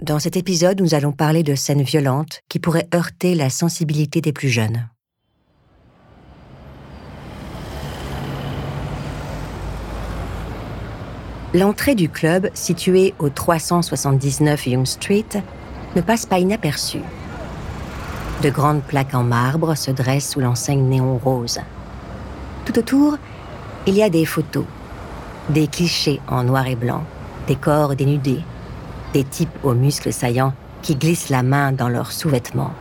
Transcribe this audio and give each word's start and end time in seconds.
Dans 0.00 0.20
cet 0.20 0.36
épisode, 0.36 0.80
nous 0.80 0.94
allons 0.94 1.10
parler 1.10 1.42
de 1.42 1.56
scènes 1.56 1.82
violentes 1.82 2.42
qui 2.48 2.60
pourraient 2.60 2.86
heurter 2.94 3.34
la 3.34 3.50
sensibilité 3.50 4.20
des 4.20 4.32
plus 4.32 4.48
jeunes. 4.48 4.88
L'entrée 11.52 11.96
du 11.96 12.08
club, 12.08 12.48
située 12.54 13.12
au 13.18 13.28
379 13.28 14.68
Young 14.68 14.86
Street, 14.86 15.42
ne 15.96 16.00
passe 16.00 16.26
pas 16.26 16.38
inaperçue. 16.38 17.02
De 18.44 18.50
grandes 18.50 18.84
plaques 18.84 19.16
en 19.16 19.24
marbre 19.24 19.74
se 19.74 19.90
dressent 19.90 20.30
sous 20.30 20.40
l'enseigne 20.40 20.84
néon 20.88 21.18
rose. 21.18 21.58
Tout 22.66 22.78
autour, 22.78 23.16
il 23.88 23.96
y 23.96 24.02
a 24.04 24.10
des 24.10 24.26
photos, 24.26 24.66
des 25.48 25.66
clichés 25.66 26.20
en 26.28 26.44
noir 26.44 26.68
et 26.68 26.76
blanc, 26.76 27.02
des 27.48 27.56
corps 27.56 27.96
dénudés, 27.96 28.44
des 29.12 29.24
types 29.24 29.64
aux 29.64 29.74
muscles 29.74 30.12
saillants 30.12 30.52
qui 30.82 30.96
glissent 30.96 31.30
la 31.30 31.42
main 31.42 31.72
dans 31.72 31.88
leurs 31.88 32.12
sous-vêtements. 32.12 32.72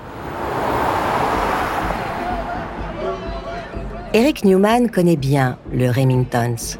Eric 4.13 4.45
Newman 4.45 4.89
connaît 4.89 5.17
bien 5.17 5.57
le 5.71 5.89
Remingtons, 5.89 6.77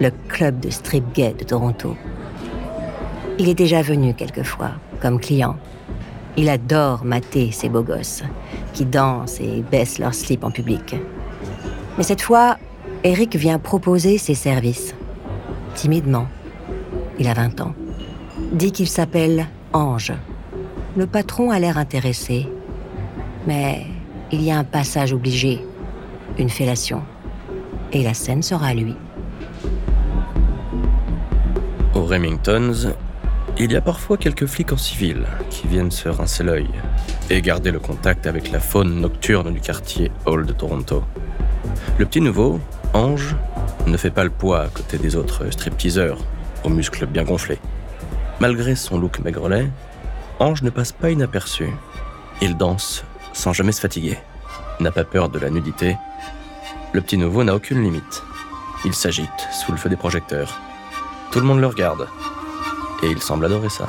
le 0.00 0.10
club 0.28 0.60
de 0.60 0.70
strip 0.70 1.04
gay 1.12 1.34
de 1.38 1.44
Toronto. 1.44 1.96
Il 3.38 3.48
est 3.48 3.54
déjà 3.54 3.82
venu 3.82 4.14
quelquefois 4.14 4.70
comme 5.00 5.18
client. 5.18 5.56
Il 6.36 6.48
adore 6.48 7.04
mater 7.04 7.50
ces 7.50 7.68
beaux 7.68 7.82
gosses 7.82 8.22
qui 8.72 8.84
dansent 8.84 9.40
et 9.40 9.62
baissent 9.70 9.98
leur 9.98 10.14
slip 10.14 10.44
en 10.44 10.50
public. 10.50 10.96
Mais 11.98 12.04
cette 12.04 12.22
fois, 12.22 12.56
Eric 13.04 13.36
vient 13.36 13.58
proposer 13.58 14.16
ses 14.16 14.34
services. 14.34 14.94
Timidement. 15.74 16.26
Il 17.18 17.28
a 17.28 17.34
20 17.34 17.60
ans. 17.60 17.74
Dit 18.52 18.70
qu'il 18.70 18.88
s'appelle 18.88 19.46
Ange. 19.72 20.12
Le 20.94 21.06
patron 21.06 21.50
a 21.50 21.58
l'air 21.58 21.78
intéressé. 21.78 22.46
Mais 23.46 23.86
il 24.30 24.42
y 24.42 24.50
a 24.50 24.58
un 24.58 24.64
passage 24.64 25.14
obligé. 25.14 25.64
Une 26.38 26.50
fellation. 26.50 27.02
Et 27.94 28.02
la 28.02 28.12
scène 28.12 28.42
sera 28.42 28.66
à 28.66 28.74
lui. 28.74 28.94
Au 31.94 32.04
Remingtons, 32.04 32.92
il 33.58 33.72
y 33.72 33.76
a 33.76 33.80
parfois 33.80 34.18
quelques 34.18 34.46
flics 34.46 34.72
en 34.72 34.76
civil 34.76 35.24
qui 35.48 35.66
viennent 35.66 35.90
se 35.90 36.10
rincer 36.10 36.44
l'œil 36.44 36.68
et 37.30 37.40
garder 37.40 37.70
le 37.70 37.78
contact 37.78 38.26
avec 38.26 38.50
la 38.50 38.60
faune 38.60 39.00
nocturne 39.00 39.54
du 39.54 39.60
quartier 39.60 40.10
Hall 40.26 40.46
Toronto. 40.54 41.04
Le 41.98 42.04
petit 42.04 42.20
nouveau, 42.20 42.60
Ange, 42.92 43.34
ne 43.86 43.96
fait 43.96 44.10
pas 44.10 44.24
le 44.24 44.30
poids 44.30 44.60
à 44.60 44.68
côté 44.68 44.98
des 44.98 45.16
autres 45.16 45.50
stripteaseurs 45.50 46.18
aux 46.64 46.70
muscles 46.70 47.06
bien 47.06 47.24
gonflés. 47.24 47.58
Malgré 48.42 48.74
son 48.74 48.98
look 48.98 49.20
maigrelet, 49.20 49.70
Ange 50.40 50.62
ne 50.62 50.70
passe 50.70 50.90
pas 50.90 51.10
inaperçu. 51.10 51.70
Il 52.40 52.56
danse 52.56 53.04
sans 53.32 53.52
jamais 53.52 53.72
se 53.72 53.80
fatiguer, 53.80 54.18
n'a 54.80 54.90
pas 54.90 55.04
peur 55.04 55.28
de 55.28 55.38
la 55.38 55.48
nudité. 55.48 55.96
Le 56.92 57.00
petit 57.00 57.16
nouveau 57.16 57.44
n'a 57.44 57.54
aucune 57.54 57.82
limite. 57.82 58.22
Il 58.84 58.94
s'agite 58.94 59.48
sous 59.52 59.72
le 59.72 59.78
feu 59.78 59.88
des 59.88 59.96
projecteurs 59.96 60.60
tout 61.32 61.40
le 61.40 61.46
monde 61.46 61.60
le 61.60 61.66
regarde. 61.66 62.08
Et 63.02 63.06
il 63.06 63.20
semble 63.22 63.46
adorer 63.46 63.70
ça. 63.70 63.86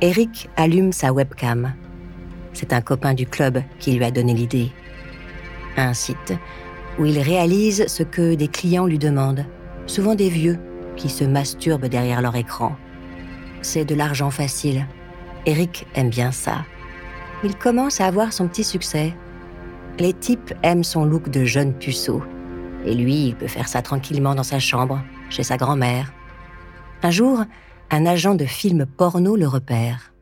Eric 0.00 0.50
allume 0.56 0.92
sa 0.92 1.12
webcam. 1.12 1.72
C'est 2.52 2.72
un 2.72 2.80
copain 2.80 3.14
du 3.14 3.26
club 3.26 3.62
qui 3.78 3.92
lui 3.92 4.04
a 4.04 4.10
donné 4.10 4.34
l'idée. 4.34 4.70
Un 5.76 5.94
site 5.94 6.34
où 6.98 7.04
il 7.04 7.18
réalise 7.18 7.86
ce 7.86 8.02
que 8.02 8.34
des 8.34 8.48
clients 8.48 8.86
lui 8.86 8.98
demandent, 8.98 9.44
souvent 9.86 10.14
des 10.14 10.28
vieux 10.28 10.58
qui 10.96 11.08
se 11.08 11.24
masturbent 11.24 11.86
derrière 11.86 12.22
leur 12.22 12.36
écran. 12.36 12.76
C'est 13.62 13.84
de 13.84 13.94
l'argent 13.94 14.30
facile. 14.30 14.86
Eric 15.44 15.86
aime 15.94 16.10
bien 16.10 16.32
ça. 16.32 16.64
Il 17.44 17.56
commence 17.56 18.00
à 18.00 18.06
avoir 18.06 18.32
son 18.32 18.48
petit 18.48 18.64
succès. 18.64 19.14
Les 19.98 20.12
types 20.12 20.54
aiment 20.62 20.84
son 20.84 21.04
look 21.04 21.30
de 21.30 21.44
jeune 21.44 21.74
puceau. 21.74 22.22
Et 22.84 22.94
lui, 22.94 23.28
il 23.28 23.36
peut 23.36 23.48
faire 23.48 23.68
ça 23.68 23.82
tranquillement 23.82 24.34
dans 24.34 24.42
sa 24.42 24.58
chambre, 24.58 25.02
chez 25.30 25.42
sa 25.42 25.56
grand-mère. 25.56 26.12
Un 27.06 27.12
jour, 27.12 27.44
un 27.92 28.04
agent 28.04 28.34
de 28.34 28.46
film 28.46 28.84
porno 28.84 29.36
le 29.36 29.46
repère. 29.46 30.12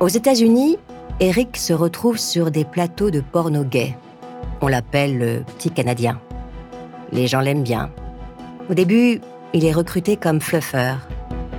Aux 0.00 0.08
États-Unis, 0.08 0.76
Eric 1.20 1.56
se 1.56 1.72
retrouve 1.72 2.18
sur 2.18 2.50
des 2.50 2.64
plateaux 2.64 3.12
de 3.12 3.20
porno 3.20 3.62
gay. 3.62 3.96
On 4.60 4.66
l'appelle 4.66 5.18
le 5.18 5.44
petit 5.44 5.70
Canadien. 5.70 6.20
Les 7.12 7.28
gens 7.28 7.38
l'aiment 7.38 7.62
bien. 7.62 7.92
Au 8.68 8.74
début, 8.74 9.20
il 9.52 9.64
est 9.64 9.70
recruté 9.70 10.16
comme 10.16 10.40
fluffer, 10.40 10.94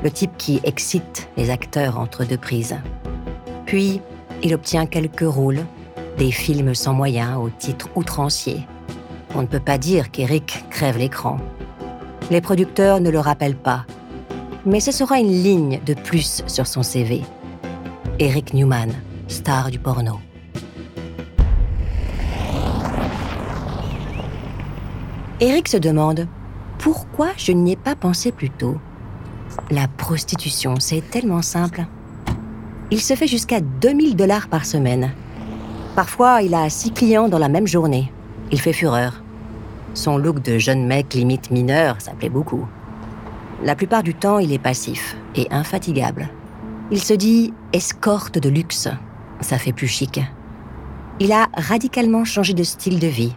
le 0.04 0.12
type 0.12 0.36
qui 0.38 0.60
excite 0.66 1.30
les 1.38 1.50
acteurs 1.50 1.98
entre 1.98 2.26
deux 2.26 2.38
prises. 2.38 2.76
Puis, 3.66 4.02
il 4.44 4.54
obtient 4.54 4.86
quelques 4.86 5.22
rôles, 5.22 5.64
des 6.18 6.32
films 6.32 6.74
sans 6.76 6.94
moyens 6.94 7.38
au 7.38 7.50
titre 7.50 7.90
outrancier. 7.96 8.68
On 9.36 9.42
ne 9.42 9.48
peut 9.48 9.60
pas 9.60 9.78
dire 9.78 10.12
qu'Eric 10.12 10.66
crève 10.70 10.98
l'écran. 10.98 11.38
Les 12.32 12.42
producteurs 12.42 13.02
ne 13.02 13.10
le 13.10 13.20
rappellent 13.20 13.58
pas. 13.58 13.86
Mais 14.66 14.80
ce 14.80 14.92
sera 14.92 15.20
une 15.20 15.32
ligne 15.32 15.80
de 15.86 15.94
plus 15.94 16.44
sur 16.48 16.66
son 16.66 16.84
CV. 16.84 17.22
Eric 18.20 18.54
Newman, 18.54 18.94
star 19.28 19.70
du 19.70 19.78
porno. 19.78 20.20
Eric 25.42 25.68
se 25.68 25.78
demande 25.78 26.28
pourquoi 26.80 27.30
je 27.38 27.52
n'y 27.52 27.74
ai 27.74 27.76
pas 27.76 27.96
pensé 27.96 28.32
plus 28.32 28.50
tôt? 28.50 28.78
La 29.70 29.88
prostitution, 29.88 30.76
c'est 30.80 31.02
tellement 31.10 31.42
simple. 31.42 31.86
Il 32.90 33.02
se 33.02 33.16
fait 33.16 33.28
jusqu'à 33.28 33.60
2000 33.60 34.16
dollars 34.16 34.48
par 34.48 34.66
semaine. 34.66 35.12
Parfois, 35.96 36.42
il 36.42 36.54
a 36.54 36.70
six 36.70 36.92
clients 36.92 37.30
dans 37.30 37.40
la 37.40 37.48
même 37.48 37.68
journée. 37.68 38.12
Il 38.52 38.60
fait 38.60 38.74
fureur. 38.74 39.24
Son 39.94 40.18
look 40.18 40.42
de 40.42 40.58
jeune 40.58 40.86
mec 40.86 41.14
limite 41.14 41.52
mineur, 41.52 41.96
ça 42.00 42.12
plaît 42.12 42.30
beaucoup. 42.30 42.68
La 43.64 43.76
plupart 43.76 44.04
du 44.04 44.14
temps, 44.14 44.40
il 44.40 44.52
est 44.52 44.60
passif 44.60 45.16
et 45.36 45.48
infatigable. 45.52 46.28
Il 46.92 47.02
se 47.02 47.14
dit 47.14 47.54
escorte 47.72 48.38
de 48.38 48.50
luxe. 48.50 48.90
Ça 49.40 49.58
fait 49.58 49.72
plus 49.72 49.88
chic. 49.88 50.20
Il 51.22 51.32
a 51.32 51.48
radicalement 51.56 52.26
changé 52.26 52.54
de 52.54 52.64
style 52.64 53.00
de 53.00 53.08
vie. 53.08 53.34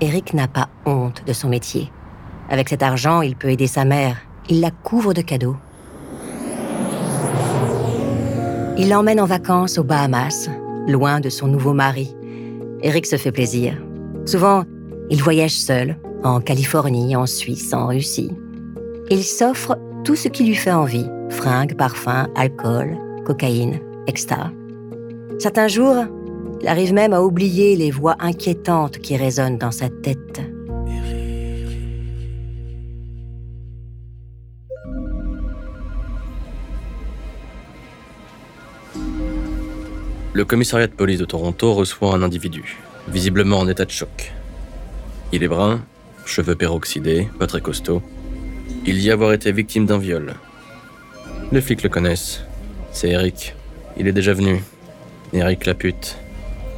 Eric 0.00 0.32
n'a 0.32 0.46
pas 0.46 0.68
honte 0.86 1.24
de 1.26 1.32
son 1.32 1.48
métier. 1.48 1.90
Avec 2.48 2.68
cet 2.68 2.84
argent, 2.84 3.20
il 3.20 3.34
peut 3.34 3.50
aider 3.50 3.66
sa 3.66 3.84
mère. 3.84 4.18
Il 4.48 4.60
la 4.60 4.70
couvre 4.70 5.12
de 5.12 5.22
cadeaux. 5.22 5.56
Il 8.78 8.88
l'emmène 8.90 9.20
en 9.20 9.26
vacances 9.26 9.78
aux 9.78 9.84
Bahamas, 9.84 10.48
loin 10.86 11.20
de 11.20 11.28
son 11.28 11.48
nouveau 11.48 11.72
mari. 11.72 12.14
Eric 12.82 13.06
se 13.06 13.16
fait 13.16 13.32
plaisir. 13.32 13.74
Souvent, 14.26 14.64
il 15.10 15.22
voyage 15.22 15.52
seul, 15.54 15.96
en 16.22 16.40
Californie, 16.40 17.16
en 17.16 17.26
Suisse, 17.26 17.72
en 17.72 17.86
Russie. 17.86 18.32
Il 19.10 19.22
s'offre 19.22 19.78
tout 20.04 20.16
ce 20.16 20.28
qui 20.28 20.44
lui 20.44 20.54
fait 20.54 20.72
envie 20.72 21.06
fringues, 21.30 21.76
parfums, 21.76 22.28
alcool, 22.34 22.96
cocaïne, 23.24 23.80
etc. 24.06 24.36
Certains 25.38 25.68
jours, 25.68 26.04
il 26.60 26.68
arrive 26.68 26.94
même 26.94 27.12
à 27.12 27.22
oublier 27.22 27.76
les 27.76 27.90
voix 27.90 28.16
inquiétantes 28.20 28.98
qui 28.98 29.16
résonnent 29.16 29.58
dans 29.58 29.70
sa 29.70 29.88
tête. 29.88 30.40
Le 40.34 40.44
commissariat 40.44 40.88
de 40.88 40.92
police 40.92 41.20
de 41.20 41.24
Toronto 41.24 41.74
reçoit 41.74 42.12
un 42.12 42.20
individu, 42.20 42.78
visiblement 43.06 43.60
en 43.60 43.68
état 43.68 43.84
de 43.84 43.92
choc. 43.92 44.32
Il 45.30 45.44
est 45.44 45.48
brun, 45.48 45.80
cheveux 46.26 46.56
peroxydés, 46.56 47.28
pas 47.38 47.46
très 47.46 47.60
costaud. 47.60 48.02
Il 48.84 48.98
dit 48.98 49.12
avoir 49.12 49.32
été 49.32 49.52
victime 49.52 49.86
d'un 49.86 49.98
viol. 49.98 50.34
Les 51.52 51.60
flics 51.60 51.84
le 51.84 51.88
connaissent. 51.88 52.40
C'est 52.90 53.10
Eric. 53.10 53.54
Il 53.96 54.08
est 54.08 54.12
déjà 54.12 54.32
venu. 54.32 54.60
Eric 55.32 55.66
la 55.66 55.74
pute. 55.74 56.16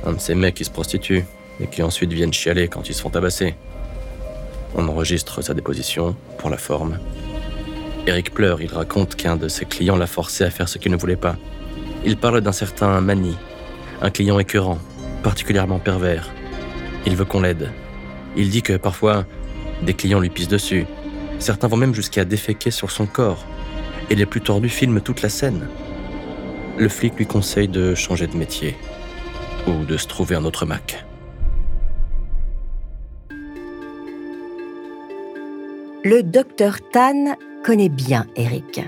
Un 0.05 0.13
de 0.13 0.21
ces 0.21 0.35
mecs 0.35 0.57
qui 0.57 0.67
se 0.67 0.71
prostituent 0.71 1.25
et 1.59 1.67
qui 1.67 1.83
ensuite 1.83 2.13
viennent 2.13 2.35
chialer 2.35 2.69
quand 2.69 2.91
ils 2.91 2.95
se 2.95 3.01
font 3.01 3.09
tabasser. 3.09 3.55
On 4.75 4.87
enregistre 4.87 5.41
sa 5.41 5.55
déposition, 5.55 6.15
pour 6.37 6.51
la 6.51 6.59
forme. 6.59 6.99
Eric 8.07 8.35
pleure, 8.35 8.61
il 8.61 8.71
raconte 8.71 9.17
qu'un 9.17 9.37
de 9.37 9.49
ses 9.49 9.65
clients 9.65 9.97
l'a 9.97 10.07
forcé 10.07 10.45
à 10.45 10.51
faire 10.51 10.69
ce 10.69 10.77
qu'il 10.77 10.93
ne 10.93 10.99
voulait 10.99 11.17
pas. 11.17 11.37
Il 12.05 12.19
parle 12.19 12.43
d'un 12.43 12.53
certain 12.53 13.01
Mani, 13.01 13.35
un 14.03 14.11
client 14.11 14.39
écœurant, 14.39 14.79
particulièrement 15.23 15.79
pervers. 15.79 16.31
Il 17.07 17.17
veut 17.17 17.25
qu'on 17.25 17.41
l'aide. 17.41 17.71
Il 18.37 18.51
dit 18.51 18.63
que 18.63 18.77
parfois, 18.77 19.25
des 19.83 19.95
clients 19.95 20.21
lui 20.21 20.31
pissent 20.31 20.49
dessus. 20.49 20.87
Certains 21.39 21.69
vont 21.69 21.77
même 21.77 21.95
jusqu'à 21.95 22.25
déféquer 22.25 22.71
sur 22.71 22.91
son 22.91 23.07
corps. 23.07 23.45
Et 24.11 24.15
les 24.15 24.27
plus 24.27 24.41
tordus 24.41 24.69
filment 24.69 25.01
toute 25.01 25.23
la 25.23 25.29
scène. 25.29 25.69
Le 26.79 26.89
flic 26.89 27.17
lui 27.17 27.27
conseille 27.27 27.69
de 27.69 27.95
changer 27.95 28.27
de 28.27 28.37
métier 28.37 28.77
ou 29.67 29.85
de 29.85 29.97
se 29.97 30.07
trouver 30.07 30.37
un 30.37 30.45
autre 30.45 30.67
Mac. 30.67 31.05
Le 36.05 36.23
docteur 36.23 36.79
Tan 36.93 37.35
connaît 37.65 37.89
bien 37.89 38.27
Eric. 38.37 38.81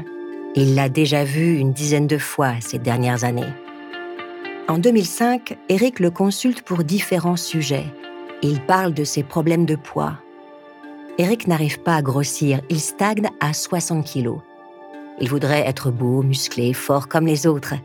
Il 0.55 0.75
l'a 0.77 0.89
déjà 0.89 1.25
vu 1.25 1.59
une 1.59 1.73
dizaine 1.73 2.07
de 2.07 2.19
fois 2.19 2.55
ces 2.61 2.79
dernières 2.79 3.25
années. 3.25 3.53
En 4.71 4.77
2005, 4.77 5.57
Eric 5.71 5.99
le 5.99 6.11
consulte 6.11 6.61
pour 6.61 6.85
différents 6.85 7.39
sujets. 7.39 7.87
Il 8.43 8.61
parle 8.61 8.93
de 8.93 9.03
ses 9.03 9.23
problèmes 9.23 9.65
de 9.65 9.77
poids. 9.77 10.19
Eric 11.17 11.47
n'arrive 11.47 11.81
pas 11.81 11.95
à 11.95 12.03
grossir, 12.03 12.61
il 12.69 12.79
stagne 12.79 13.31
à 13.41 13.55
60 13.55 14.05
kilos. 14.05 14.41
Il 15.23 15.31
voudrait 15.31 15.67
être 15.67 15.91
beau, 15.91 16.23
musclé, 16.23 16.75
fort 16.75 17.09
comme 17.09 17.25
les 17.25 17.47
autres. 17.47 17.77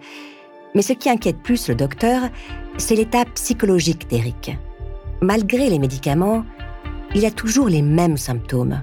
Mais 0.75 0.81
ce 0.81 0.91
qui 0.91 1.09
inquiète 1.09 1.41
plus 1.41 1.69
le 1.69 1.75
docteur, 1.75 2.23
c'est 2.77 2.95
l'état 2.95 3.23
psychologique 3.33 4.09
d'Eric. 4.09 4.51
Malgré 5.21 5.69
les 5.69 5.79
médicaments, 5.79 6.43
il 7.15 7.25
a 7.25 7.31
toujours 7.31 7.69
les 7.69 7.81
mêmes 7.81 8.17
symptômes. 8.17 8.81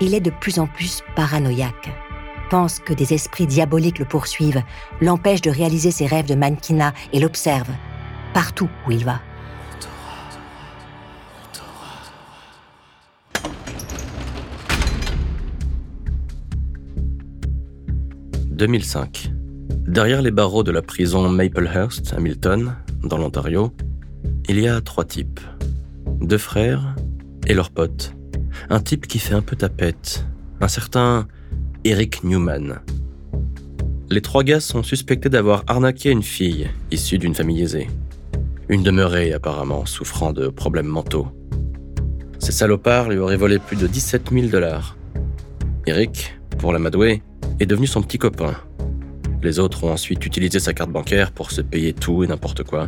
Il 0.00 0.12
est 0.16 0.20
de 0.20 0.32
plus 0.40 0.58
en 0.58 0.66
plus 0.66 1.04
paranoïaque, 1.14 1.88
pense 2.52 2.80
que 2.80 2.92
des 2.92 3.14
esprits 3.14 3.46
diaboliques 3.46 3.98
le 3.98 4.04
poursuivent, 4.04 4.62
l'empêchent 5.00 5.40
de 5.40 5.48
réaliser 5.48 5.90
ses 5.90 6.04
rêves 6.04 6.26
de 6.26 6.34
mannequinat 6.34 6.92
et 7.14 7.18
l'observe 7.18 7.70
partout 8.34 8.68
où 8.86 8.90
il 8.90 9.06
va. 9.06 9.22
2005. 18.50 19.32
Derrière 19.86 20.20
les 20.20 20.30
barreaux 20.30 20.62
de 20.62 20.70
la 20.70 20.82
prison 20.82 21.30
Maplehurst 21.30 22.12
à 22.12 22.20
Milton, 22.20 22.76
dans 23.02 23.16
l'Ontario, 23.16 23.72
il 24.50 24.60
y 24.60 24.68
a 24.68 24.82
trois 24.82 25.06
types. 25.06 25.40
Deux 26.20 26.36
frères 26.36 26.96
et 27.46 27.54
leur 27.54 27.70
pote. 27.70 28.14
Un 28.68 28.80
type 28.80 29.06
qui 29.06 29.20
fait 29.20 29.34
un 29.34 29.40
peu 29.40 29.56
tapette, 29.56 30.26
un 30.60 30.68
certain 30.68 31.26
Eric 31.84 32.22
Newman. 32.22 32.78
Les 34.08 34.20
trois 34.20 34.44
gars 34.44 34.60
sont 34.60 34.84
suspectés 34.84 35.28
d'avoir 35.28 35.64
arnaqué 35.66 36.10
une 36.10 36.22
fille 36.22 36.70
issue 36.92 37.18
d'une 37.18 37.34
famille 37.34 37.60
aisée. 37.60 37.88
Une 38.68 38.84
demeurée 38.84 39.32
apparemment 39.32 39.84
souffrant 39.84 40.32
de 40.32 40.46
problèmes 40.46 40.86
mentaux. 40.86 41.26
Ces 42.38 42.52
salopards 42.52 43.08
lui 43.08 43.18
auraient 43.18 43.36
volé 43.36 43.58
plus 43.58 43.76
de 43.76 43.88
17 43.88 44.30
000 44.30 44.46
dollars. 44.46 44.96
Eric, 45.88 46.38
pour 46.56 46.72
l'amadouer, 46.72 47.20
est 47.58 47.66
devenu 47.66 47.88
son 47.88 48.00
petit 48.00 48.18
copain. 48.18 48.54
Les 49.42 49.58
autres 49.58 49.82
ont 49.82 49.90
ensuite 49.90 50.24
utilisé 50.24 50.60
sa 50.60 50.74
carte 50.74 50.92
bancaire 50.92 51.32
pour 51.32 51.50
se 51.50 51.62
payer 51.62 51.92
tout 51.92 52.22
et 52.22 52.28
n'importe 52.28 52.62
quoi. 52.62 52.86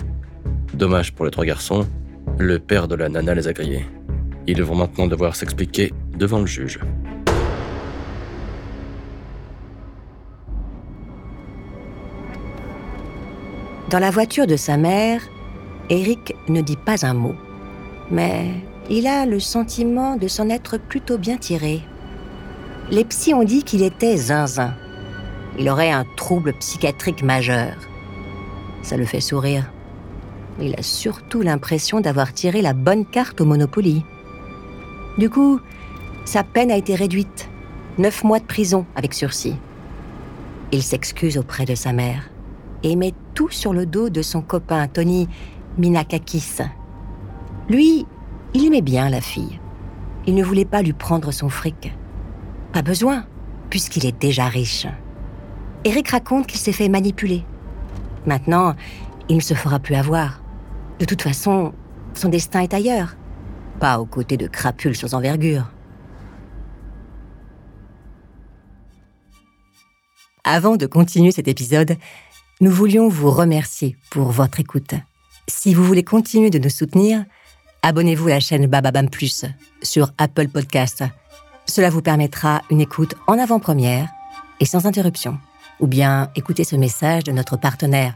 Dommage 0.72 1.12
pour 1.14 1.24
les 1.24 1.32
trois 1.32 1.44
garçons, 1.44 1.84
le 2.38 2.60
père 2.60 2.86
de 2.86 2.94
la 2.94 3.08
nana 3.08 3.34
les 3.34 3.48
a 3.48 3.52
grillés. 3.52 3.86
Ils 4.46 4.62
vont 4.62 4.76
maintenant 4.76 5.08
devoir 5.08 5.34
s'expliquer 5.34 5.92
devant 6.16 6.38
le 6.38 6.46
juge. 6.46 6.78
Dans 13.94 14.00
la 14.00 14.10
voiture 14.10 14.48
de 14.48 14.56
sa 14.56 14.76
mère, 14.76 15.22
Eric 15.88 16.34
ne 16.48 16.62
dit 16.62 16.76
pas 16.76 17.06
un 17.06 17.14
mot. 17.14 17.36
Mais 18.10 18.50
il 18.90 19.06
a 19.06 19.24
le 19.24 19.38
sentiment 19.38 20.16
de 20.16 20.26
s'en 20.26 20.48
être 20.48 20.78
plutôt 20.78 21.16
bien 21.16 21.36
tiré. 21.36 21.80
Les 22.90 23.04
psys 23.04 23.34
ont 23.34 23.44
dit 23.44 23.62
qu'il 23.62 23.84
était 23.84 24.16
zinzin. 24.16 24.74
Il 25.60 25.70
aurait 25.70 25.92
un 25.92 26.04
trouble 26.16 26.54
psychiatrique 26.54 27.22
majeur. 27.22 27.72
Ça 28.82 28.96
le 28.96 29.04
fait 29.04 29.20
sourire. 29.20 29.70
Il 30.60 30.74
a 30.74 30.82
surtout 30.82 31.42
l'impression 31.42 32.00
d'avoir 32.00 32.32
tiré 32.32 32.62
la 32.62 32.72
bonne 32.72 33.06
carte 33.06 33.40
au 33.40 33.44
Monopoly. 33.44 34.02
Du 35.18 35.30
coup, 35.30 35.60
sa 36.24 36.42
peine 36.42 36.72
a 36.72 36.76
été 36.76 36.96
réduite. 36.96 37.48
Neuf 37.98 38.24
mois 38.24 38.40
de 38.40 38.44
prison 38.44 38.86
avec 38.96 39.14
sursis. 39.14 39.54
Il 40.72 40.82
s'excuse 40.82 41.38
auprès 41.38 41.64
de 41.64 41.76
sa 41.76 41.92
mère 41.92 42.28
et 42.82 42.96
met 42.96 43.14
tout 43.34 43.50
sur 43.50 43.72
le 43.72 43.84
dos 43.84 44.08
de 44.08 44.22
son 44.22 44.40
copain 44.40 44.86
Tony 44.88 45.28
Minakakis. 45.76 46.58
Lui, 47.68 48.06
il 48.54 48.64
aimait 48.64 48.80
bien 48.80 49.10
la 49.10 49.20
fille. 49.20 49.60
Il 50.26 50.34
ne 50.34 50.44
voulait 50.44 50.64
pas 50.64 50.82
lui 50.82 50.92
prendre 50.92 51.32
son 51.32 51.48
fric. 51.48 51.92
Pas 52.72 52.82
besoin, 52.82 53.26
puisqu'il 53.70 54.06
est 54.06 54.18
déjà 54.18 54.46
riche. 54.46 54.86
Eric 55.84 56.08
raconte 56.08 56.46
qu'il 56.46 56.60
s'est 56.60 56.72
fait 56.72 56.88
manipuler. 56.88 57.44
Maintenant, 58.26 58.74
il 59.28 59.36
ne 59.36 59.42
se 59.42 59.54
fera 59.54 59.78
plus 59.78 59.96
avoir. 59.96 60.40
De 60.98 61.04
toute 61.04 61.22
façon, 61.22 61.74
son 62.14 62.28
destin 62.28 62.60
est 62.60 62.72
ailleurs, 62.72 63.16
pas 63.80 63.98
aux 63.98 64.06
côtés 64.06 64.36
de 64.36 64.46
crapules 64.46 64.96
sans 64.96 65.14
envergure. 65.14 65.70
Avant 70.44 70.76
de 70.76 70.86
continuer 70.86 71.32
cet 71.32 71.48
épisode, 71.48 71.96
nous 72.60 72.70
voulions 72.70 73.08
vous 73.08 73.30
remercier 73.30 73.96
pour 74.10 74.30
votre 74.30 74.60
écoute. 74.60 74.94
Si 75.48 75.74
vous 75.74 75.84
voulez 75.84 76.04
continuer 76.04 76.50
de 76.50 76.58
nous 76.58 76.70
soutenir, 76.70 77.24
abonnez-vous 77.82 78.28
à 78.28 78.30
la 78.30 78.40
chaîne 78.40 78.66
Bababam 78.66 79.10
Plus 79.10 79.44
sur 79.82 80.12
Apple 80.18 80.48
Podcasts 80.48 81.04
cela 81.66 81.90
vous 81.90 82.02
permettra 82.02 82.62
une 82.70 82.80
écoute 82.80 83.14
en 83.26 83.38
avant-première 83.38 84.08
et 84.60 84.66
sans 84.66 84.86
interruption. 84.86 85.38
Ou 85.80 85.86
bien 85.86 86.30
écouter 86.36 86.62
ce 86.62 86.76
message 86.76 87.24
de 87.24 87.32
notre 87.32 87.56
partenaire, 87.56 88.14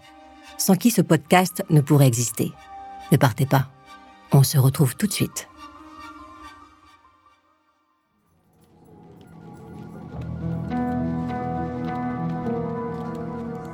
sans 0.58 0.76
qui 0.76 0.90
ce 0.90 1.02
podcast 1.02 1.64
ne 1.70 1.80
pourrait 1.80 2.06
exister. 2.06 2.52
Ne 3.10 3.16
partez 3.16 3.46
pas. 3.46 3.68
On 4.32 4.42
se 4.42 4.58
retrouve 4.58 4.96
tout 4.96 5.06
de 5.06 5.12
suite. 5.12 5.48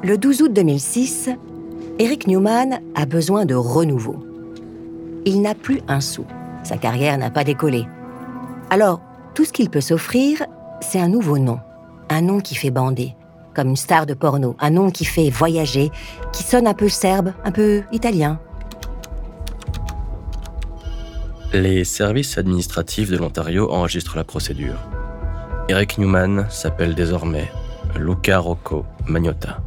Le 0.05 0.19
12 0.19 0.43
août 0.43 0.53
2006, 0.53 1.31
Eric 1.99 2.27
Newman 2.27 2.79
a 2.95 3.07
besoin 3.07 3.47
de 3.47 3.55
renouveau. 3.55 4.23
Il 5.25 5.41
n'a 5.41 5.55
plus 5.55 5.81
un 5.89 6.03
sou. 6.03 6.27
Sa 6.63 6.77
carrière 6.77 7.17
n'a 7.17 7.31
pas 7.31 7.43
décollé. 7.43 7.87
Alors, 8.69 9.01
tout 9.35 9.47
ce 9.47 9.53
qu'il 9.55 9.71
peut 9.71 9.81
s'offrir, 9.81 10.45
c'est 10.83 11.01
un 11.01 11.09
nouveau 11.09 11.39
nom. 11.39 11.59
Un 12.11 12.21
nom 12.21 12.41
qui 12.41 12.55
fait 12.55 12.71
bander, 12.71 13.15
comme 13.55 13.69
une 13.69 13.77
star 13.77 14.05
de 14.05 14.13
porno. 14.13 14.57
Un 14.61 14.69
nom 14.69 14.91
qui 14.91 15.07
fait 15.07 15.31
voyager, 15.31 15.91
qui 16.35 16.43
sonne 16.43 16.67
un 16.67 16.75
peu 16.75 16.91
serbe, 16.91 17.33
un 17.43 17.51
peu 17.51 17.81
italien. 17.91 18.39
Les 21.55 21.83
services 21.85 22.37
administratifs 22.37 23.11
de 23.11 23.17
l'Ontario 23.17 23.73
enregistrent 23.73 24.19
la 24.19 24.25
procédure. 24.25 24.87
Eric 25.71 25.97
Newman 25.97 26.45
s'appelle 26.51 26.95
désormais 26.95 27.51
Luca 27.99 28.39
Rocco 28.39 28.85
Magnotta. 29.07 29.64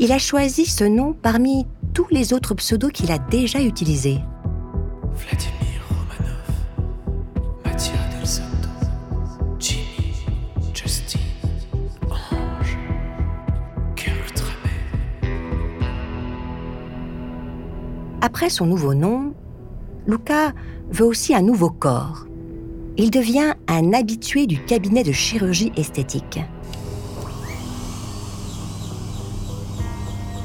Il 0.00 0.12
a 0.12 0.18
choisi 0.18 0.64
ce 0.64 0.84
nom 0.84 1.12
parmi 1.12 1.66
tous 1.92 2.06
les 2.12 2.32
autres 2.32 2.54
pseudos 2.54 2.92
qu'il 2.92 3.10
a 3.10 3.18
déjà 3.18 3.60
utilisés. 3.60 4.18
Après 18.20 18.50
son 18.50 18.66
nouveau 18.66 18.94
nom, 18.94 19.34
Luca 20.06 20.52
veut 20.90 21.06
aussi 21.06 21.34
un 21.34 21.42
nouveau 21.42 21.70
corps. 21.70 22.26
Il 22.96 23.10
devient 23.10 23.54
un 23.66 23.92
habitué 23.92 24.46
du 24.46 24.62
cabinet 24.62 25.02
de 25.02 25.12
chirurgie 25.12 25.72
esthétique. 25.76 26.40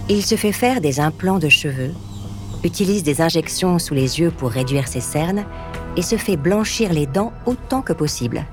Il 0.10 0.22
se 0.22 0.36
fait 0.36 0.52
faire 0.52 0.82
des 0.82 1.00
implants 1.00 1.40
de 1.40 1.48
cheveux, 1.48 1.94
utilise 2.64 3.04
des 3.04 3.22
injections 3.22 3.80
sous 3.80 3.94
les 3.94 4.20
yeux 4.20 4.32
pour 4.32 4.50
réduire 4.50 4.90
ses 4.90 5.00
cernes 5.00 5.46
et 5.96 6.02
se 6.02 6.18
fait 6.18 6.36
blanchir 6.36 6.92
les 6.92 7.06
dents 7.06 7.32
autant 7.46 7.82
que 7.82 7.94
possible. 7.94 8.46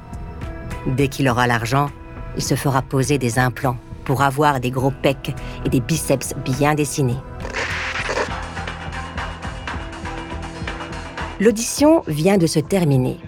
Dès 0.87 1.09
qu'il 1.09 1.29
aura 1.29 1.49
l'argent, 1.49 1.91
il 2.37 2.43
se 2.43 2.55
fera 2.55 2.83
poser 2.83 3.19
des 3.19 3.41
implants 3.41 3.77
pour 4.05 4.23
avoir 4.23 4.61
des 4.61 4.71
gros 4.71 4.93
pecs 4.93 5.35
et 5.65 5.69
des 5.69 5.81
biceps 5.81 6.35
bien 6.45 6.75
dessinés. 6.75 7.19
L'audition 11.41 12.05
vient 12.07 12.39
de 12.39 12.47
se 12.47 12.61
terminer. 12.61 13.19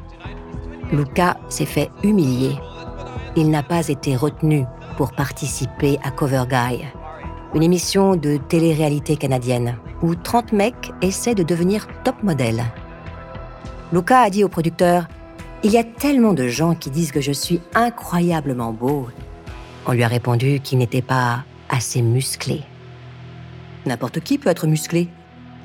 Luca 0.92 1.38
s'est 1.48 1.66
fait 1.66 1.90
humilier. 2.04 2.56
Il 3.34 3.50
n'a 3.50 3.62
pas 3.62 3.88
été 3.88 4.14
retenu 4.14 4.64
pour 4.96 5.12
participer 5.12 5.98
à 6.04 6.10
Cover 6.10 6.44
Guy, 6.48 6.84
une 7.54 7.62
émission 7.62 8.16
de 8.16 8.38
télé-réalité 8.38 9.16
canadienne 9.16 9.76
où 10.02 10.14
30 10.14 10.52
mecs 10.52 10.92
essaient 11.02 11.34
de 11.34 11.42
devenir 11.42 11.86
top 12.02 12.22
modèle. 12.22 12.64
Luca 13.92 14.20
a 14.20 14.30
dit 14.30 14.42
au 14.42 14.48
producteur 14.48 15.06
Il 15.62 15.70
y 15.70 15.78
a 15.78 15.84
tellement 15.84 16.32
de 16.32 16.48
gens 16.48 16.74
qui 16.74 16.90
disent 16.90 17.12
que 17.12 17.20
je 17.20 17.32
suis 17.32 17.60
incroyablement 17.74 18.72
beau. 18.72 19.08
On 19.86 19.92
lui 19.92 20.02
a 20.02 20.08
répondu 20.08 20.60
qu'il 20.60 20.78
n'était 20.78 21.02
pas 21.02 21.44
assez 21.68 22.00
musclé. 22.00 22.62
N'importe 23.84 24.20
qui 24.20 24.38
peut 24.38 24.48
être 24.48 24.66
musclé, 24.66 25.08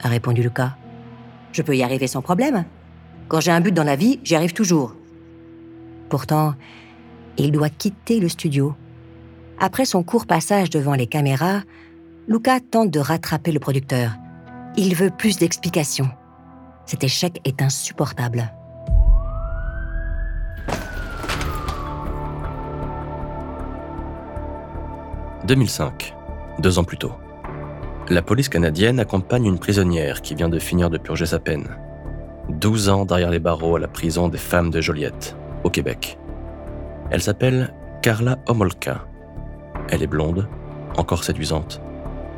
a 0.01 0.10
répondu 0.10 0.41
Luca. 0.41 0.75
Je 1.53 1.62
peux 1.62 1.75
y 1.75 1.84
arriver 1.84 2.08
sans 2.08 2.22
problème. 2.22 2.65
Quand 3.29 3.39
j'ai 3.39 3.51
un 3.51 3.62
but 3.62 3.74
dans 3.74 3.84
la 3.84 3.96
vie, 3.96 4.20
j'y 4.24 4.36
arrive 4.36 4.53
toujours. 4.53 4.94
Pourtant, 6.10 6.53
il 7.38 7.51
doit 7.51 7.70
quitter 7.70 8.20
le 8.20 8.29
studio. 8.29 8.75
Après 9.60 9.86
son 9.86 10.04
court 10.04 10.28
passage 10.28 10.70
devant 10.70 10.94
les 10.94 11.08
caméras, 11.08 11.62
Luca 12.28 12.60
tente 12.60 12.92
de 12.92 13.00
rattraper 13.00 13.52
le 13.52 13.60
producteur. 13.60 14.12
Il 14.76 14.94
veut 14.96 15.10
plus 15.10 15.38
d'explications. 15.38 16.10
Cet 16.86 17.04
échec 17.04 17.42
est 17.44 17.64
insupportable. 17.64 18.52
«2005, 25.48 26.14
deux 26.60 26.78
ans 26.78 26.84
plus 26.84 26.98
tôt. 26.98 27.14
La 28.10 28.22
police 28.22 28.50
canadienne 28.50 29.00
accompagne 29.00 29.46
une 29.46 29.58
prisonnière 29.60 30.22
qui 30.22 30.36
vient 30.36 30.50
de 30.50 30.60
finir 30.60 30.92
de 30.92 31.00
purger 31.00 31.26
sa 31.26 31.40
peine. 31.40 31.68
12 32.50 32.90
ans 32.90 33.06
derrière 33.06 33.32
les 33.32 33.40
barreaux 33.40 33.78
à 33.78 33.80
la 33.80 33.88
prison 33.88 34.28
des 34.30 34.38
femmes 34.38 34.70
de 34.70 34.82
Joliette, 34.82 35.36
au 35.64 35.70
Québec. 35.70 36.20
Elle 37.10 37.22
s'appelle 37.22 37.74
Carla 38.02 38.38
Homolka. 38.46 39.08
Elle 39.89 40.03
est 40.03 40.08
blonde, 40.08 40.48
encore 40.98 41.24
séduisante. 41.24 41.82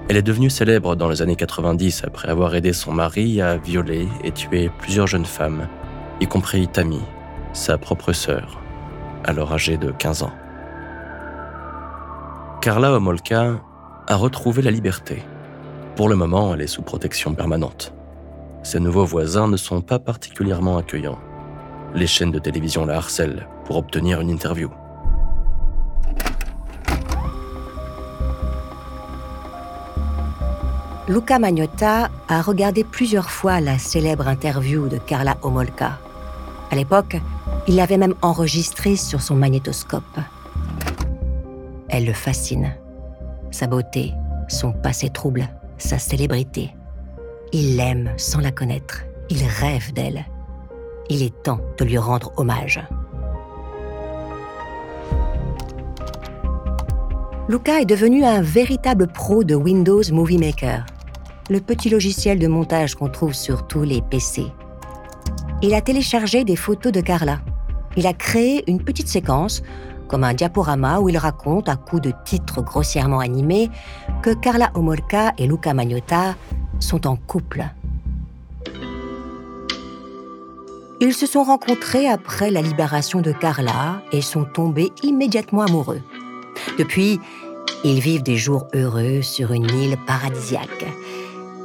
Elle 0.09 0.17
est 0.17 0.23
devenue 0.23 0.49
célèbre 0.49 0.95
dans 0.95 1.07
les 1.07 1.21
années 1.21 1.35
90 1.35 2.03
après 2.03 2.29
avoir 2.29 2.55
aidé 2.55 2.73
son 2.73 2.91
mari 2.91 3.41
à 3.41 3.57
violer 3.57 4.07
et 4.23 4.31
tuer 4.31 4.71
plusieurs 4.79 5.07
jeunes 5.07 5.25
femmes, 5.25 5.67
y 6.19 6.27
compris 6.27 6.67
Tammy, 6.67 7.01
sa 7.53 7.77
propre 7.77 8.13
sœur, 8.13 8.59
alors 9.23 9.53
âgée 9.53 9.77
de 9.77 9.91
15 9.91 10.23
ans. 10.23 10.33
Carla 12.61 12.91
Homolka 12.91 13.61
a 14.07 14.15
retrouvé 14.15 14.61
la 14.61 14.71
liberté. 14.71 15.23
Pour 15.95 16.09
le 16.09 16.15
moment, 16.15 16.53
elle 16.53 16.61
est 16.61 16.67
sous 16.67 16.81
protection 16.81 17.33
permanente. 17.33 17.93
Ses 18.63 18.79
nouveaux 18.79 19.05
voisins 19.05 19.47
ne 19.47 19.57
sont 19.57 19.81
pas 19.81 19.99
particulièrement 19.99 20.77
accueillants. 20.77 21.19
Les 21.93 22.07
chaînes 22.07 22.31
de 22.31 22.39
télévision 22.39 22.85
la 22.85 22.97
harcèlent 22.97 23.47
pour 23.65 23.77
obtenir 23.77 24.19
une 24.21 24.29
interview. 24.29 24.69
Luca 31.09 31.39
Magnotta 31.39 32.11
a 32.27 32.41
regardé 32.43 32.83
plusieurs 32.83 33.31
fois 33.31 33.61
la 33.61 33.79
célèbre 33.79 34.27
interview 34.27 34.87
de 34.87 34.99
Carla 34.99 35.37
Homolka. 35.41 35.97
À 36.69 36.75
l'époque, 36.75 37.17
il 37.67 37.77
l'avait 37.77 37.97
même 37.97 38.13
enregistrée 38.21 38.95
sur 38.95 39.19
son 39.19 39.33
magnétoscope. 39.33 40.19
Elle 41.87 42.05
le 42.05 42.13
fascine. 42.13 42.75
Sa 43.49 43.65
beauté, 43.65 44.13
son 44.49 44.71
passé 44.71 45.09
trouble, 45.09 45.49
sa 45.79 45.97
célébrité. 45.97 46.75
Il 47.53 47.75
l'aime 47.75 48.11
sans 48.17 48.39
la 48.39 48.51
connaître. 48.51 49.01
Il 49.31 49.43
rêve 49.43 49.91
d'elle. 49.93 50.27
Il 51.09 51.23
est 51.23 51.41
temps 51.41 51.61
de 51.79 51.85
lui 51.85 51.97
rendre 51.97 52.31
hommage. 52.37 52.87
Luca 57.47 57.81
est 57.81 57.85
devenu 57.85 58.23
un 58.23 58.43
véritable 58.43 59.07
pro 59.07 59.43
de 59.43 59.55
Windows 59.55 60.03
Movie 60.11 60.37
Maker 60.37 60.85
le 61.49 61.59
petit 61.59 61.89
logiciel 61.89 62.37
de 62.39 62.47
montage 62.47 62.95
qu'on 62.95 63.09
trouve 63.09 63.33
sur 63.33 63.65
tous 63.65 63.83
les 63.83 64.01
PC. 64.01 64.45
Il 65.61 65.73
a 65.73 65.81
téléchargé 65.81 66.43
des 66.43 66.55
photos 66.55 66.91
de 66.91 67.01
Carla. 67.01 67.39
Il 67.97 68.05
a 68.05 68.13
créé 68.13 68.63
une 68.69 68.81
petite 68.81 69.07
séquence, 69.07 69.63
comme 70.07 70.23
un 70.23 70.33
diaporama 70.33 70.99
où 70.99 71.09
il 71.09 71.17
raconte, 71.17 71.67
à 71.67 71.75
coups 71.75 72.03
de 72.03 72.13
titres 72.23 72.61
grossièrement 72.61 73.19
animés, 73.19 73.69
que 74.21 74.33
Carla 74.33 74.71
Homolka 74.75 75.33
et 75.37 75.47
Luca 75.47 75.73
Magnotta 75.73 76.35
sont 76.79 77.07
en 77.07 77.15
couple. 77.15 77.65
Ils 81.01 81.13
se 81.13 81.25
sont 81.25 81.43
rencontrés 81.43 82.07
après 82.07 82.51
la 82.51 82.61
libération 82.61 83.21
de 83.21 83.31
Carla 83.31 84.01
et 84.11 84.21
sont 84.21 84.45
tombés 84.45 84.91
immédiatement 85.01 85.61
amoureux. 85.61 86.01
Depuis, 86.77 87.19
ils 87.83 88.01
vivent 88.01 88.23
des 88.23 88.37
jours 88.37 88.67
heureux 88.73 89.21
sur 89.21 89.53
une 89.53 89.69
île 89.71 89.97
paradisiaque 90.05 90.85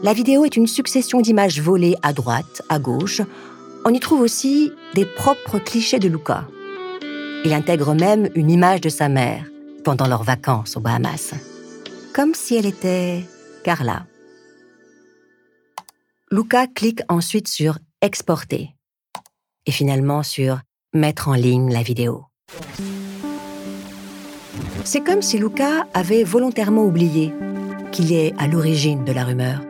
la 0.03 0.13
vidéo 0.13 0.45
est 0.45 0.57
une 0.57 0.67
succession 0.67 1.21
d'images 1.21 1.61
volées 1.61 1.97
à 2.03 2.13
droite, 2.13 2.63
à 2.69 2.79
gauche. 2.79 3.23
On 3.85 3.91
y 3.91 4.01
trouve 4.01 4.21
aussi 4.21 4.73
des 4.95 5.07
propres 5.07 5.59
clichés 5.59 5.99
de 5.99 6.09
Luca. 6.09 6.47
Il 7.45 7.53
intègre 7.53 7.95
même 7.95 8.29
une 8.35 8.51
image 8.51 8.81
de 8.81 8.89
sa 8.89 9.09
mère 9.09 9.47
pendant 9.85 10.07
leurs 10.07 10.23
vacances 10.23 10.77
aux 10.77 10.81
Bahamas. 10.81 11.35
Comme 12.15 12.35
si 12.35 12.55
elle 12.57 12.67
était 12.67 13.25
Carla. 13.65 14.07
Luca 16.31 16.67
clique 16.67 17.03
ensuite 17.09 17.49
sur 17.49 17.79
Exporter 18.01 18.71
et 19.67 19.71
finalement 19.71 20.23
sur 20.23 20.61
Mettre 20.95 21.29
en 21.29 21.35
ligne 21.35 21.73
la 21.73 21.83
vidéo. 21.83 22.27
C'est 24.85 25.01
comme 25.01 25.23
si 25.23 25.39
Luca 25.39 25.87
avait 25.93 26.25
volontairement 26.25 26.85
oublié 26.85 27.33
qu'il 27.91 28.13
est 28.13 28.33
à 28.39 28.47
l'origine 28.47 29.05
de 29.05 29.13
la 29.13 29.25
rumeur 29.25 29.61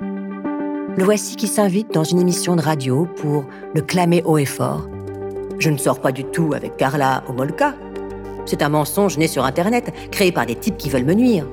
le 0.96 1.02
voici 1.02 1.34
qui 1.34 1.48
s'invite 1.48 1.92
dans 1.92 2.04
une 2.04 2.20
émission 2.20 2.54
de 2.54 2.62
radio 2.62 3.08
pour 3.16 3.44
le 3.74 3.80
clamer 3.80 4.22
haut 4.24 4.38
et 4.38 4.44
fort. 4.44 4.88
Je 5.58 5.70
ne 5.70 5.76
sors 5.76 6.00
pas 6.00 6.12
du 6.12 6.24
tout 6.24 6.52
avec 6.54 6.76
Carla 6.76 7.24
Homolka. 7.28 7.74
C'est 8.46 8.62
un 8.62 8.68
mensonge 8.68 9.18
né 9.18 9.26
sur 9.26 9.44
Internet, 9.44 9.92
créé 10.12 10.30
par 10.30 10.46
des 10.46 10.54
types 10.54 10.76
qui 10.76 10.90
veulent 10.90 11.04
me 11.04 11.14
nuire. 11.14 11.46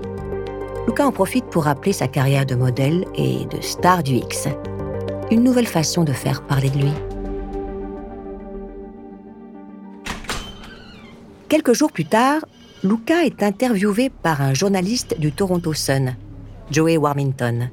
Luca 0.88 1.06
en 1.08 1.12
profite 1.12 1.46
pour 1.46 1.64
rappeler 1.64 1.94
sa 1.94 2.08
carrière 2.08 2.46
de 2.46 2.56
modèle 2.56 3.06
et 3.16 3.46
de 3.46 3.62
star 3.62 4.04
du 4.04 4.16
X. 4.16 4.48
Une 5.32 5.44
nouvelle 5.44 5.68
façon 5.68 6.04
de 6.04 6.14
faire 6.14 6.44
parler 6.44 6.70
de 6.70 6.80
lui. 6.80 6.94
Quelques 11.50 11.74
jours 11.74 11.92
plus 11.92 12.06
tard, 12.06 12.46
Luca 12.84 13.26
est 13.26 13.42
interviewé 13.42 14.10
par 14.10 14.42
un 14.42 14.54
journaliste 14.54 15.20
du 15.20 15.32
Toronto 15.32 15.74
Sun, 15.74 16.16
Joey 16.70 16.98
Warmington 16.98 17.70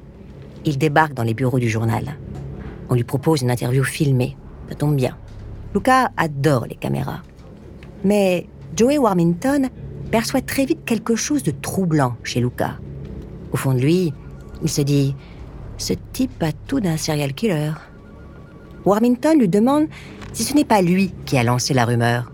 il 0.65 0.77
débarque 0.77 1.13
dans 1.13 1.23
les 1.23 1.33
bureaux 1.33 1.59
du 1.59 1.69
journal. 1.69 2.17
On 2.89 2.95
lui 2.95 3.03
propose 3.03 3.41
une 3.41 3.51
interview 3.51 3.83
filmée. 3.83 4.35
Ça 4.69 4.75
tombe 4.75 4.95
bien. 4.95 5.17
Luca 5.73 6.11
adore 6.17 6.65
les 6.67 6.75
caméras. 6.75 7.21
Mais 8.03 8.47
Joey 8.75 8.97
Warmington 8.97 9.69
perçoit 10.11 10.41
très 10.41 10.65
vite 10.65 10.85
quelque 10.85 11.15
chose 11.15 11.43
de 11.43 11.51
troublant 11.51 12.15
chez 12.23 12.39
Luca. 12.39 12.79
Au 13.51 13.57
fond 13.57 13.73
de 13.73 13.79
lui, 13.79 14.13
il 14.61 14.69
se 14.69 14.81
dit 14.81 15.15
Ce 15.77 15.93
type 16.13 16.41
a 16.41 16.51
tout 16.51 16.79
d'un 16.79 16.97
serial 16.97 17.33
killer. 17.33 17.73
Warmington 18.85 19.37
lui 19.37 19.49
demande 19.49 19.87
si 20.33 20.43
ce 20.43 20.55
n'est 20.55 20.65
pas 20.65 20.81
lui 20.81 21.13
qui 21.25 21.37
a 21.37 21.43
lancé 21.43 21.73
la 21.73 21.85
rumeur. 21.85 22.31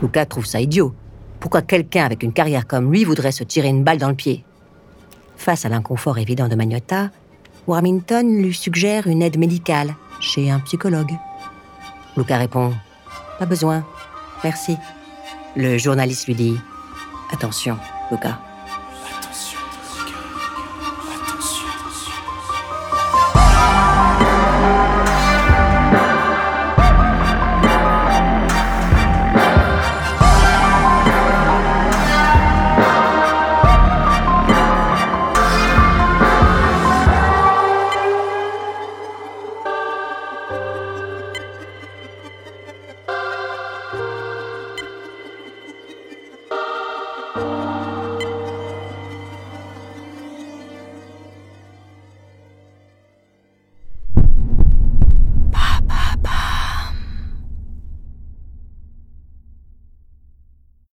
Luca 0.00 0.26
trouve 0.26 0.46
ça 0.46 0.60
idiot. 0.60 0.94
Pourquoi 1.38 1.62
quelqu'un 1.62 2.04
avec 2.04 2.22
une 2.22 2.32
carrière 2.32 2.66
comme 2.66 2.92
lui 2.92 3.04
voudrait 3.04 3.32
se 3.32 3.44
tirer 3.44 3.68
une 3.68 3.84
balle 3.84 3.98
dans 3.98 4.08
le 4.08 4.14
pied? 4.14 4.44
Face 5.36 5.64
à 5.64 5.68
l'inconfort 5.68 6.18
évident 6.18 6.48
de 6.48 6.54
Magnotta, 6.54 7.10
Warmington 7.66 8.22
lui 8.22 8.54
suggère 8.54 9.06
une 9.06 9.22
aide 9.22 9.38
médicale 9.38 9.94
chez 10.20 10.50
un 10.50 10.58
psychologue. 10.60 11.12
Luca 12.16 12.36
répond 12.36 12.72
Pas 13.38 13.46
besoin, 13.46 13.84
merci. 14.42 14.76
Le 15.54 15.78
journaliste 15.78 16.26
lui 16.26 16.34
dit 16.34 16.56
Attention, 17.32 17.78
Luca, 18.10 18.40